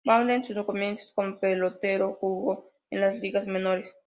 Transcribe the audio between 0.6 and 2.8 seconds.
comienzos como pelotero, jugó